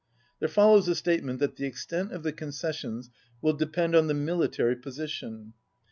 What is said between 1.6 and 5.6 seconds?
extent of the concessions will depend on the military position.